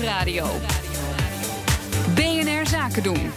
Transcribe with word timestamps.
Nieuwsradio. 0.00 0.46
BNR 2.14 2.66
Zaken 2.66 3.02
doen. 3.02 3.30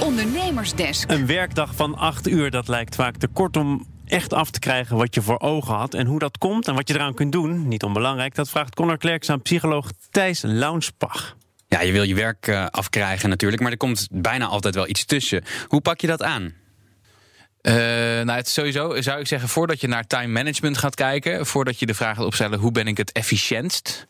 Ondernemersdesk. 0.00 1.10
Een 1.10 1.26
werkdag 1.26 1.74
van 1.74 1.94
acht 1.94 2.28
uur, 2.28 2.50
dat 2.50 2.68
lijkt 2.68 2.94
vaak 2.94 3.16
te 3.16 3.26
kort 3.26 3.56
om 3.56 3.86
echt 4.06 4.32
af 4.32 4.50
te 4.50 4.58
krijgen 4.58 4.96
wat 4.96 5.14
je 5.14 5.22
voor 5.22 5.40
ogen 5.40 5.74
had. 5.74 5.94
En 5.94 6.06
hoe 6.06 6.18
dat 6.18 6.38
komt 6.38 6.68
en 6.68 6.74
wat 6.74 6.88
je 6.88 6.94
eraan 6.94 7.14
kunt 7.14 7.32
doen, 7.32 7.68
niet 7.68 7.82
onbelangrijk... 7.82 8.34
dat 8.34 8.50
vraagt 8.50 8.74
Connor 8.74 8.98
Klerks 8.98 9.30
aan 9.30 9.42
psycholoog 9.42 9.90
Thijs 10.10 10.42
Launsbach. 10.42 11.36
Ja, 11.68 11.80
je 11.80 11.92
wil 11.92 12.02
je 12.02 12.14
werk 12.14 12.46
uh, 12.46 12.66
afkrijgen 12.66 13.28
natuurlijk, 13.28 13.62
maar 13.62 13.70
er 13.70 13.76
komt 13.76 14.08
bijna 14.10 14.46
altijd 14.46 14.74
wel 14.74 14.88
iets 14.88 15.04
tussen. 15.04 15.44
Hoe 15.66 15.80
pak 15.80 16.00
je 16.00 16.06
dat 16.06 16.22
aan? 16.22 16.52
Uh, 17.68 17.74
nou, 17.74 18.30
het 18.30 18.48
sowieso 18.48 19.00
zou 19.00 19.20
ik 19.20 19.26
zeggen, 19.26 19.48
voordat 19.48 19.80
je 19.80 19.88
naar 19.88 20.06
time 20.06 20.32
management 20.32 20.78
gaat 20.78 20.94
kijken, 20.94 21.46
voordat 21.46 21.78
je 21.78 21.86
de 21.86 21.94
vraag 21.94 22.16
gaat 22.16 22.24
opstellen 22.24 22.58
hoe 22.58 22.72
ben 22.72 22.86
ik 22.86 22.96
het 22.96 23.12
efficiëntst, 23.12 24.06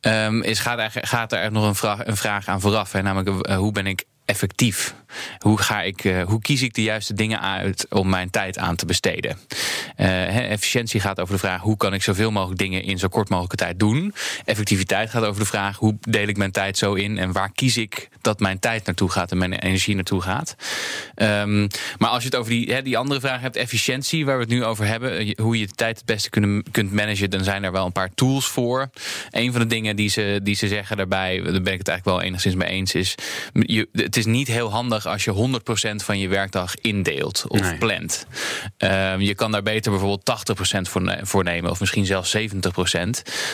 um, 0.00 0.42
is, 0.42 0.58
gaat, 0.58 0.78
er, 0.78 0.90
gaat 0.92 1.32
er 1.32 1.52
nog 1.52 1.66
een 1.66 1.74
vraag, 1.74 2.06
een 2.06 2.16
vraag 2.16 2.48
aan 2.48 2.60
vooraf. 2.60 2.92
Hè, 2.92 3.02
namelijk 3.02 3.48
uh, 3.48 3.56
hoe 3.56 3.72
ben 3.72 3.86
ik 3.86 4.04
effectief? 4.26 4.94
Hoe, 5.38 5.58
ga 5.58 5.82
ik, 5.82 6.04
uh, 6.04 6.22
hoe 6.22 6.40
kies 6.40 6.62
ik 6.62 6.74
de 6.74 6.82
juiste 6.82 7.14
dingen 7.14 7.40
uit 7.40 7.86
om 7.90 8.08
mijn 8.08 8.30
tijd 8.30 8.58
aan 8.58 8.76
te 8.76 8.86
besteden? 8.86 9.38
Uh, 9.96 10.50
efficiëntie 10.50 11.00
gaat 11.00 11.20
over 11.20 11.34
de 11.34 11.40
vraag 11.40 11.60
hoe 11.60 11.76
kan 11.76 11.94
ik 11.94 12.02
zoveel 12.02 12.30
mogelijk 12.30 12.58
dingen 12.58 12.82
in 12.82 12.98
zo 12.98 13.08
kort 13.08 13.28
mogelijke 13.28 13.56
tijd 13.56 13.78
doen. 13.78 14.14
Effectiviteit 14.44 15.10
gaat 15.10 15.24
over 15.24 15.40
de 15.40 15.46
vraag 15.46 15.76
hoe 15.76 15.96
deel 16.00 16.26
ik 16.26 16.36
mijn 16.36 16.50
tijd 16.50 16.78
zo 16.78 16.94
in 16.94 17.18
en 17.18 17.32
waar 17.32 17.52
kies 17.52 17.76
ik 17.76 18.08
dat 18.20 18.40
mijn 18.40 18.58
tijd 18.58 18.86
naartoe 18.86 19.10
gaat 19.10 19.30
en 19.30 19.38
mijn 19.38 19.52
energie 19.52 19.94
naartoe 19.94 20.22
gaat. 20.22 20.56
Um, 21.16 21.66
maar 21.98 22.10
als 22.10 22.22
je 22.22 22.28
het 22.28 22.38
over 22.38 22.50
die, 22.50 22.82
die 22.82 22.98
andere 22.98 23.20
vraag 23.20 23.40
hebt, 23.40 23.56
efficiëntie, 23.56 24.24
waar 24.24 24.36
we 24.36 24.42
het 24.42 24.52
nu 24.52 24.64
over 24.64 24.86
hebben, 24.86 25.34
hoe 25.42 25.58
je 25.58 25.66
de 25.66 25.72
tijd 25.72 25.96
het 25.96 26.06
beste 26.06 26.30
kunnen, 26.30 26.64
kunt 26.70 26.92
managen, 26.92 27.30
dan 27.30 27.44
zijn 27.44 27.64
er 27.64 27.72
wel 27.72 27.86
een 27.86 27.92
paar 27.92 28.14
tools 28.14 28.46
voor. 28.46 28.90
Een 29.30 29.52
van 29.52 29.60
de 29.60 29.66
dingen 29.66 29.96
die 29.96 30.08
ze, 30.08 30.40
die 30.42 30.54
ze 30.54 30.68
zeggen 30.68 30.96
daarbij, 30.96 31.40
daar 31.42 31.62
ben 31.62 31.72
ik 31.72 31.78
het 31.78 31.88
eigenlijk 31.88 32.04
wel 32.04 32.20
enigszins 32.20 32.54
mee 32.54 32.68
eens, 32.68 32.94
is 32.94 33.14
je, 33.52 33.88
is 34.16 34.26
niet 34.26 34.48
heel 34.48 34.70
handig 34.70 35.06
als 35.06 35.24
je 35.24 35.58
100% 35.92 36.04
van 36.04 36.18
je 36.18 36.28
werkdag 36.28 36.74
indeelt 36.76 37.44
of 37.48 37.60
nee. 37.60 37.78
plant. 37.78 38.26
Um, 38.78 39.20
je 39.20 39.34
kan 39.34 39.52
daar 39.52 39.62
beter 39.62 39.90
bijvoorbeeld 39.90 40.56
80% 40.78 40.80
voor, 40.80 41.18
voor 41.22 41.44
nemen, 41.44 41.70
of 41.70 41.80
misschien 41.80 42.06
zelfs 42.06 42.36
70% 42.36 42.40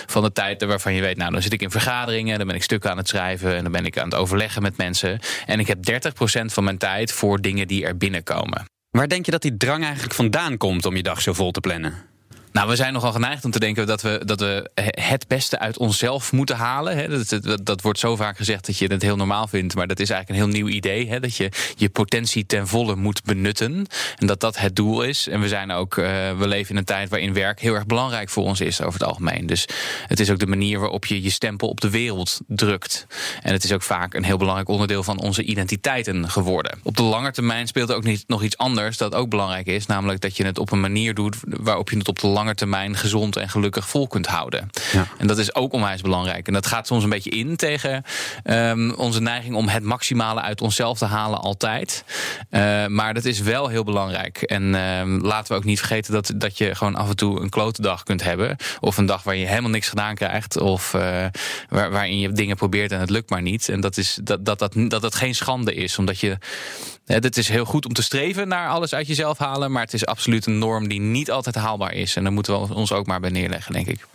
van 0.07 0.23
de 0.23 0.33
tijd 0.33 0.65
waarvan 0.65 0.95
je 0.95 1.01
weet, 1.01 1.17
nou 1.17 1.33
dan 1.33 1.43
zit 1.43 1.53
ik 1.53 1.63
in 1.63 1.71
vergaderingen, 1.71 2.39
dan 2.39 2.47
ben 2.47 2.57
ik 2.57 2.63
stukken 2.63 2.91
aan 2.91 2.97
het 2.97 3.09
schrijven 3.09 3.57
en 3.57 3.63
dan 3.63 3.73
ben 3.73 3.87
ik 3.87 3.99
aan 3.99 4.05
het 4.05 4.15
overleggen 4.15 4.63
met 4.63 4.77
mensen. 4.77 5.19
En 5.47 5.61
ik 5.61 5.67
heb 5.67 5.79
30% 5.91 6.45
van 6.45 6.65
mijn 6.65 6.79
tijd 6.79 7.13
voor 7.13 7.41
dingen 7.41 7.67
die 7.67 7.85
er 7.85 7.97
binnenkomen. 7.97 8.65
Waar 8.91 9.09
denk 9.09 9.25
je 9.25 9.31
dat 9.31 9.43
die 9.43 9.57
drang 9.57 9.85
eigenlijk 9.85 10.15
vandaan 10.15 10.57
komt 10.57 10.87
om 10.87 10.97
je 10.97 11.03
dag 11.03 11.21
zo 11.23 11.33
vol 11.33 11.51
te 11.51 11.61
plannen? 11.61 12.12
Nou, 12.53 12.69
we 12.69 12.77
zijn 12.77 12.93
nogal 12.93 13.13
geneigd 13.13 13.45
om 13.45 13.51
te 13.51 13.59
denken 13.59 13.87
dat 13.87 14.03
we, 14.03 14.23
dat 14.25 14.41
we 14.41 14.71
het 14.91 15.29
beste 15.29 15.59
uit 15.59 15.79
onszelf 15.79 16.33
moeten 16.33 16.57
halen. 16.57 17.11
Dat, 17.11 17.43
dat, 17.43 17.67
dat, 17.67 17.83
wordt 17.83 17.99
zo 17.99 18.17
vaak 18.17 18.37
gezegd 18.37 18.67
dat 18.67 18.79
je 18.79 18.87
het 18.87 19.03
heel 19.03 19.17
normaal 19.17 19.47
vindt. 19.47 19.75
Maar 19.75 19.87
dat 19.87 20.01
is 20.01 20.11
eigenlijk 20.11 20.41
een 20.41 20.47
heel 20.47 20.61
nieuw 20.61 20.75
idee. 20.75 21.21
Dat 21.21 21.37
je 21.37 21.49
je 21.77 21.89
potentie 21.89 22.47
ten 22.47 22.69
volle 22.69 22.97
moet 22.97 23.25
benutten. 23.25 23.87
En 24.17 24.27
dat 24.27 24.41
dat 24.41 24.59
het 24.59 24.77
doel 24.77 25.03
is. 25.03 25.29
En 25.29 25.41
we, 25.41 25.49
zijn 25.49 25.71
ook, 25.71 25.97
uh, 25.97 26.05
we 26.39 26.49
leven 26.49 26.71
in 26.71 26.77
een 26.77 26.85
tijd 26.85 27.09
waarin 27.09 27.33
werk 27.33 27.61
heel 27.61 27.75
erg 27.75 27.87
belangrijk 27.87 28.29
voor 28.29 28.45
ons 28.45 28.61
is 28.61 28.81
over 28.81 29.01
het 29.01 29.09
algemeen. 29.09 29.47
Dus 29.47 29.67
het 30.07 30.21
is 30.21 30.31
ook 30.31 30.39
de 30.39 30.47
manier 30.47 30.79
waarop 30.81 31.07
je 31.07 31.23
je 31.23 31.31
stempel 31.31 31.69
op 31.69 31.81
de 31.81 31.91
wereld 31.91 32.41
drukt. 32.47 33.07
En 33.43 33.53
het 33.53 33.65
is 33.65 33.73
ook 33.73 33.83
vaak 33.83 34.15
een 34.15 34.25
heel 34.25 34.37
belangrijk 34.37 34.69
onderdeel 34.69 35.03
van 35.03 35.19
onze 35.19 35.43
identiteiten 35.43 36.31
geworden. 36.31 36.79
Op 36.83 36.97
de 36.97 37.03
lange 37.03 37.31
termijn 37.31 37.67
speelt 37.67 37.89
er 37.89 37.97
ook 37.97 38.05
niet, 38.05 38.25
nog 38.27 38.43
iets 38.43 38.57
anders 38.57 38.97
dat 38.97 39.15
ook 39.15 39.29
belangrijk 39.29 39.67
is. 39.67 39.87
Namelijk 39.87 40.21
dat 40.21 40.37
je 40.37 40.45
het 40.45 40.59
op 40.59 40.73
een 40.73 40.81
manier 40.81 41.15
doet 41.15 41.37
waarop 41.43 41.91
je 41.91 41.97
het 41.97 42.09
op 42.09 42.19
de 42.19 42.27
lange 42.27 42.42
lange 42.43 42.55
termijn 42.55 42.97
gezond 42.97 43.37
en 43.37 43.49
gelukkig 43.49 43.89
vol 43.89 44.07
kunt 44.07 44.27
houden. 44.27 44.71
Ja. 44.93 45.07
En 45.19 45.27
dat 45.27 45.39
is 45.39 45.55
ook 45.55 45.73
onwijs 45.73 46.01
belangrijk. 46.01 46.47
En 46.47 46.53
dat 46.53 46.67
gaat 46.67 46.87
soms 46.87 47.05
een 47.05 47.11
beetje 47.11 47.31
in 47.31 47.57
tegen 47.57 48.05
um, 48.45 48.95
onze 48.95 49.21
neiging 49.21 49.55
om 49.55 49.69
het 49.69 49.83
maximale 49.83 50.41
uit 50.41 50.61
onszelf 50.61 50.99
te 50.99 51.05
halen 51.05 51.41
altijd. 51.41 52.05
Uh, 52.51 52.87
maar 52.87 53.15
dat 53.15 53.25
is 53.25 53.41
wel 53.41 53.69
heel 53.69 53.85
belangrijk. 53.85 54.43
En 54.43 54.63
uh, 54.63 55.23
laten 55.23 55.53
we 55.53 55.59
ook 55.59 55.65
niet 55.65 55.79
vergeten 55.79 56.13
dat, 56.13 56.33
dat 56.37 56.59
je 56.59 56.75
gewoon 56.75 56.95
af 56.95 57.09
en 57.09 57.17
toe 57.17 57.41
een 57.41 57.49
klote 57.49 57.83
dag 57.83 58.03
kunt 58.03 58.23
hebben. 58.23 58.57
Of 58.81 58.97
een 58.97 59.07
dag 59.07 59.23
waar 59.23 59.37
je 59.37 59.47
helemaal 59.47 59.71
niks 59.71 59.89
gedaan 59.89 60.15
krijgt. 60.15 60.61
Of 60.61 60.95
uh, 60.95 61.01
waar, 61.69 61.91
waarin 61.91 62.19
je 62.19 62.33
dingen 62.33 62.57
probeert 62.57 62.93
en 62.93 63.01
het 63.01 63.11
lukt 63.11 63.31
maar 63.31 63.43
niet. 63.43 63.69
En 63.69 63.81
dat, 63.81 63.97
is, 63.97 64.19
dat, 64.23 64.45
dat, 64.45 64.59
dat, 64.59 64.75
dat 64.89 65.03
het 65.03 65.15
geen 65.15 65.35
schande 65.35 65.75
is. 65.75 65.99
Omdat 65.99 66.21
je. 66.21 66.39
Het 67.07 67.37
is 67.37 67.49
heel 67.49 67.65
goed 67.65 67.87
om 67.87 67.93
te 67.93 68.03
streven 68.03 68.49
naar 68.49 68.69
alles 68.69 68.95
uit 68.95 69.07
jezelf 69.07 69.39
halen. 69.39 69.73
Maar 69.73 69.83
het 69.83 69.95
is 69.95 70.07
absoluut 70.07 70.47
een 70.47 70.59
norm 70.59 70.89
die 70.89 71.01
niet 71.01 71.31
altijd 71.31 71.55
haalbaar 71.55 71.93
is. 71.93 72.17
En 72.17 72.25
dan 72.25 72.33
moeten 72.33 72.61
we 72.61 72.75
ons 72.75 72.93
ook 72.93 73.07
maar 73.07 73.21
bij 73.21 73.31
neerleggen, 73.31 73.73
denk 73.73 73.87
ik. 73.87 74.07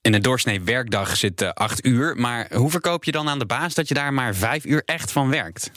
In 0.00 0.14
een 0.14 0.22
doorsnee 0.22 0.60
werkdag 0.60 1.16
zit 1.16 1.42
uh, 1.42 1.48
acht 1.48 1.86
uur. 1.86 2.16
Maar 2.16 2.48
hoe 2.54 2.70
verkoop 2.70 3.04
je 3.04 3.12
dan 3.12 3.28
aan 3.28 3.38
de 3.38 3.46
baas 3.46 3.74
dat 3.74 3.88
je 3.88 3.94
daar 3.94 4.12
maar 4.12 4.34
vijf 4.34 4.64
uur 4.64 4.82
echt 4.84 5.12
van 5.12 5.28
werkt? 5.28 5.70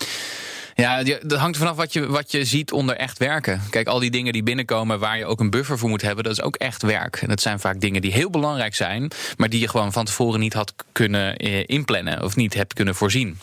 Ja, 0.78 1.04
dat 1.04 1.40
hangt 1.40 1.58
vanaf 1.58 1.76
wat 1.76 1.94
je, 1.94 2.08
wat 2.08 2.32
je 2.32 2.46
ziet 2.46 2.72
onder 2.72 2.96
echt 2.96 3.18
werken. 3.18 3.62
Kijk, 3.70 3.88
al 3.88 4.00
die 4.00 4.12
dingen 4.12 4.34
die 4.34 4.44
binnenkomen 4.44 5.00
waar 5.00 5.18
je 5.18 5.26
ook 5.26 5.40
een 5.40 5.50
buffer 5.50 5.78
voor 5.78 5.90
moet 5.90 6.02
hebben, 6.02 6.24
dat 6.24 6.34
is 6.34 6.42
ook 6.42 6.56
echt 6.56 6.82
werk. 6.82 7.16
En 7.16 7.28
dat 7.28 7.42
zijn 7.42 7.60
vaak 7.60 7.80
dingen 7.80 8.02
die 8.02 8.12
heel 8.12 8.30
belangrijk 8.30 8.76
zijn, 8.76 9.12
maar 9.38 9.50
die 9.50 9.60
je 9.60 9.68
gewoon 9.68 9.92
van 9.92 10.06
tevoren 10.06 10.40
niet 10.40 10.54
had 10.54 10.74
kunnen 10.92 11.38
eh, 11.38 11.64
inplannen 11.66 12.24
of 12.24 12.36
niet 12.36 12.54
hebt 12.54 12.74
kunnen 12.74 12.96
voorzien. 12.96 13.38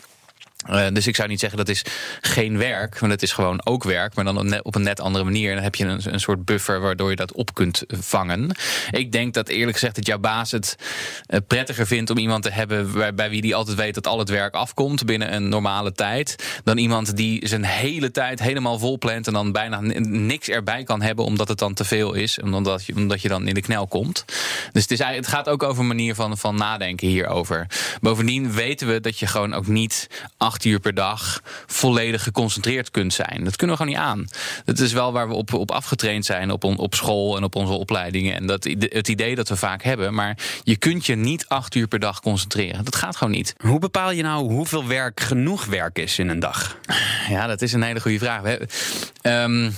Uh, 0.69 0.87
dus 0.93 1.07
ik 1.07 1.15
zou 1.15 1.29
niet 1.29 1.39
zeggen 1.39 1.57
dat 1.57 1.69
is 1.69 1.85
geen 2.21 2.57
werk, 2.57 2.99
want 2.99 3.11
het 3.11 3.23
is 3.23 3.31
gewoon 3.31 3.65
ook 3.65 3.83
werk, 3.83 4.15
maar 4.15 4.25
dan 4.25 4.63
op 4.63 4.75
een 4.75 4.83
net 4.83 4.99
andere 4.99 5.23
manier. 5.23 5.49
En 5.49 5.55
dan 5.55 5.63
heb 5.63 5.75
je 5.75 5.85
een, 5.85 6.13
een 6.13 6.19
soort 6.19 6.45
buffer 6.45 6.79
waardoor 6.79 7.09
je 7.09 7.15
dat 7.15 7.33
op 7.33 7.53
kunt 7.53 7.83
vangen. 7.87 8.55
Ik 8.91 9.11
denk 9.11 9.33
dat 9.33 9.47
eerlijk 9.47 9.73
gezegd 9.73 9.95
dat 9.95 10.05
jouw 10.05 10.17
baas 10.17 10.51
het 10.51 10.75
uh, 11.27 11.39
prettiger 11.47 11.87
vindt 11.87 12.09
om 12.09 12.17
iemand 12.17 12.43
te 12.43 12.51
hebben 12.51 13.15
bij, 13.15 13.29
wie 13.29 13.41
die 13.41 13.55
altijd 13.55 13.77
weet 13.77 13.93
dat 13.93 14.07
al 14.07 14.19
het 14.19 14.29
werk 14.29 14.53
afkomt 14.53 15.05
binnen 15.05 15.33
een 15.33 15.49
normale 15.49 15.91
tijd, 15.91 16.61
dan 16.63 16.77
iemand 16.77 17.17
die 17.17 17.47
zijn 17.47 17.63
hele 17.63 18.11
tijd 18.11 18.39
helemaal 18.39 18.79
vol 18.79 18.97
plant 18.97 19.27
en 19.27 19.33
dan 19.33 19.51
bijna 19.51 19.79
niks 19.81 20.47
erbij 20.47 20.83
kan 20.83 21.01
hebben 21.01 21.25
omdat 21.25 21.47
het 21.47 21.59
dan 21.59 21.73
te 21.73 21.85
veel 21.85 22.13
is, 22.13 22.39
omdat 22.39 22.85
je, 22.85 22.95
omdat 22.95 23.21
je 23.21 23.27
dan 23.27 23.47
in 23.47 23.53
de 23.53 23.61
knel 23.61 23.87
komt. 23.87 24.25
Dus 24.71 24.81
het, 24.81 24.91
is, 24.91 24.99
het 24.99 25.27
gaat 25.27 25.49
ook 25.49 25.63
over 25.63 25.81
een 25.81 25.87
manier 25.87 26.15
van, 26.15 26.37
van 26.37 26.55
nadenken 26.55 27.07
hierover. 27.07 27.67
Bovendien 28.01 28.51
weten 28.51 28.87
we 28.87 28.99
dat 28.99 29.19
je 29.19 29.27
gewoon 29.27 29.53
ook 29.53 29.67
niet 29.67 30.09
acht 30.53 30.65
uur 30.65 30.79
per 30.79 30.93
dag 30.93 31.41
volledig 31.67 32.23
geconcentreerd 32.23 32.91
kunt 32.91 33.13
zijn. 33.13 33.43
Dat 33.43 33.55
kunnen 33.55 33.77
we 33.77 33.83
gewoon 33.83 33.97
niet 33.97 34.07
aan. 34.07 34.27
Dat 34.65 34.79
is 34.79 34.93
wel 34.93 35.11
waar 35.11 35.27
we 35.27 35.33
op, 35.33 35.53
op 35.53 35.71
afgetraind 35.71 36.25
zijn 36.25 36.51
op, 36.51 36.63
on, 36.63 36.77
op 36.77 36.95
school 36.95 37.37
en 37.37 37.43
op 37.43 37.55
onze 37.55 37.73
opleidingen. 37.73 38.35
En 38.35 38.47
dat, 38.47 38.63
het 38.79 39.07
idee 39.07 39.35
dat 39.35 39.49
we 39.49 39.55
vaak 39.55 39.83
hebben. 39.83 40.13
Maar 40.13 40.37
je 40.63 40.77
kunt 40.77 41.05
je 41.05 41.15
niet 41.15 41.45
acht 41.47 41.75
uur 41.75 41.87
per 41.87 41.99
dag 41.99 42.19
concentreren. 42.19 42.83
Dat 42.83 42.95
gaat 42.95 43.15
gewoon 43.15 43.33
niet. 43.33 43.55
Hoe 43.57 43.79
bepaal 43.79 44.11
je 44.11 44.23
nou 44.23 44.53
hoeveel 44.53 44.87
werk 44.87 45.19
genoeg 45.19 45.65
werk 45.65 45.99
is 45.99 46.19
in 46.19 46.29
een 46.29 46.39
dag? 46.39 46.77
Ja, 47.29 47.47
dat 47.47 47.61
is 47.61 47.73
een 47.73 47.83
hele 47.83 48.01
goede 48.01 48.19
vraag. 48.19 48.41
We, 48.41 48.67
um, 49.21 49.75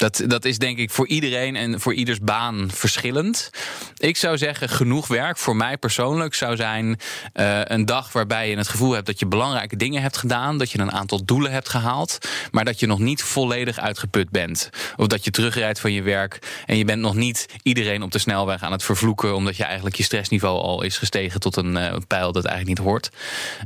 dat, 0.00 0.22
dat 0.26 0.44
is 0.44 0.58
denk 0.58 0.78
ik 0.78 0.90
voor 0.90 1.06
iedereen 1.06 1.56
en 1.56 1.80
voor 1.80 1.94
ieders 1.94 2.18
baan 2.20 2.70
verschillend. 2.72 3.50
Ik 3.96 4.16
zou 4.16 4.38
zeggen, 4.38 4.68
genoeg 4.68 5.06
werk 5.06 5.38
voor 5.38 5.56
mij 5.56 5.76
persoonlijk 5.76 6.34
zou 6.34 6.56
zijn 6.56 6.86
uh, 7.34 7.60
een 7.64 7.86
dag 7.86 8.12
waarbij 8.12 8.50
je 8.50 8.56
het 8.56 8.68
gevoel 8.68 8.92
hebt 8.92 9.06
dat 9.06 9.18
je 9.18 9.26
belangrijke 9.26 9.76
dingen 9.76 10.02
hebt 10.02 10.16
gedaan, 10.16 10.58
dat 10.58 10.70
je 10.70 10.78
een 10.78 10.92
aantal 10.92 11.24
doelen 11.24 11.52
hebt 11.52 11.68
gehaald, 11.68 12.18
maar 12.50 12.64
dat 12.64 12.80
je 12.80 12.86
nog 12.86 12.98
niet 12.98 13.22
volledig 13.22 13.78
uitgeput 13.78 14.30
bent. 14.30 14.70
Of 14.96 15.06
dat 15.06 15.24
je 15.24 15.30
terugrijdt 15.30 15.80
van 15.80 15.92
je 15.92 16.02
werk 16.02 16.62
en 16.66 16.76
je 16.76 16.84
bent 16.84 17.00
nog 17.00 17.14
niet 17.14 17.46
iedereen 17.62 18.02
op 18.02 18.12
de 18.12 18.18
snelweg 18.18 18.62
aan 18.62 18.72
het 18.72 18.84
vervloeken, 18.84 19.34
omdat 19.34 19.56
je 19.56 19.64
eigenlijk 19.64 19.96
je 19.96 20.02
stressniveau 20.02 20.60
al 20.60 20.82
is 20.82 20.98
gestegen 20.98 21.40
tot 21.40 21.56
een 21.56 21.76
uh, 21.76 21.96
pijl 22.06 22.32
dat 22.32 22.44
eigenlijk 22.44 22.78
niet 22.78 22.88
hoort. 22.88 23.10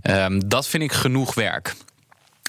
Um, 0.03 0.49
dat 0.49 0.69
vind 0.69 0.83
ik 0.83 0.93
genoeg 0.93 1.35
werk. 1.35 1.75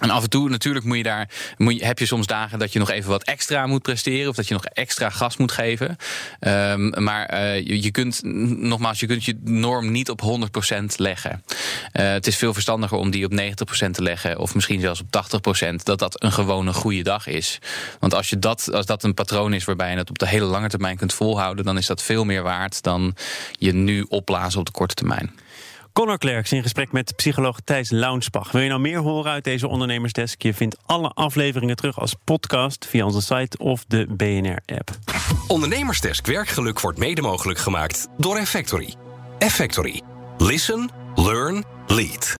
En 0.01 0.09
af 0.09 0.23
en 0.23 0.29
toe 0.29 0.49
natuurlijk 0.49 0.85
moet 0.85 0.97
je 0.97 1.03
daar, 1.03 1.29
moet 1.57 1.79
je, 1.79 1.85
heb 1.85 1.99
je 1.99 2.05
soms 2.05 2.27
dagen 2.27 2.59
dat 2.59 2.73
je 2.73 2.79
nog 2.79 2.89
even 2.89 3.09
wat 3.09 3.23
extra 3.23 3.67
moet 3.67 3.81
presteren. 3.81 4.29
Of 4.29 4.35
dat 4.35 4.47
je 4.47 4.53
nog 4.53 4.65
extra 4.65 5.09
gas 5.09 5.37
moet 5.37 5.51
geven. 5.51 5.97
Um, 6.39 7.03
maar 7.03 7.33
uh, 7.33 7.67
je, 7.81 7.91
kunt, 7.91 8.21
nogmaals, 8.23 8.99
je 8.99 9.05
kunt 9.05 9.23
je 9.25 9.39
norm 9.43 9.91
niet 9.91 10.09
op 10.09 10.21
100% 10.71 10.83
leggen. 10.95 11.43
Uh, 11.93 12.09
het 12.11 12.27
is 12.27 12.35
veel 12.35 12.53
verstandiger 12.53 12.97
om 12.97 13.09
die 13.09 13.25
op 13.25 13.31
90% 13.31 13.89
te 13.91 14.01
leggen. 14.01 14.39
Of 14.39 14.55
misschien 14.55 14.79
zelfs 14.79 15.01
op 15.01 15.25
80%. 15.63 15.75
Dat 15.83 15.99
dat 15.99 16.23
een 16.23 16.31
gewone 16.31 16.73
goede 16.73 17.03
dag 17.03 17.27
is. 17.27 17.59
Want 17.99 18.13
als, 18.13 18.29
je 18.29 18.39
dat, 18.39 18.73
als 18.73 18.85
dat 18.85 19.03
een 19.03 19.13
patroon 19.13 19.53
is 19.53 19.63
waarbij 19.63 19.91
je 19.91 19.97
het 19.97 20.09
op 20.09 20.19
de 20.19 20.27
hele 20.27 20.45
lange 20.45 20.69
termijn 20.69 20.97
kunt 20.97 21.13
volhouden. 21.13 21.65
Dan 21.65 21.77
is 21.77 21.85
dat 21.85 22.01
veel 22.01 22.23
meer 22.23 22.43
waard 22.43 22.83
dan 22.83 23.15
je 23.51 23.73
nu 23.73 24.05
opblazen 24.09 24.59
op 24.59 24.65
de 24.65 24.71
korte 24.71 24.95
termijn. 24.95 25.33
Connor 25.95 26.17
Klerks 26.17 26.51
in 26.51 26.61
gesprek 26.61 26.91
met 26.91 27.15
psycholoog 27.15 27.59
Thijs 27.63 27.89
Launsbach. 27.89 28.51
Wil 28.51 28.61
je 28.61 28.69
nou 28.69 28.81
meer 28.81 28.99
horen 28.99 29.31
uit 29.31 29.43
deze 29.43 29.67
ondernemersdesk? 29.67 30.41
Je 30.41 30.53
vindt 30.53 30.77
alle 30.85 31.07
afleveringen 31.09 31.75
terug 31.75 31.99
als 31.99 32.15
podcast 32.23 32.85
via 32.85 33.05
onze 33.05 33.21
site 33.21 33.57
of 33.57 33.85
de 33.87 34.05
BNR-app. 34.09 34.89
Ondernemersdesk 35.47 36.25
werkgeluk 36.25 36.79
wordt 36.79 36.97
mede 36.97 37.21
mogelijk 37.21 37.59
gemaakt 37.59 38.07
door 38.17 38.37
Effectory. 38.37 38.93
Effectory. 39.39 40.01
Listen, 40.37 40.89
learn, 41.15 41.63
lead. 41.87 42.33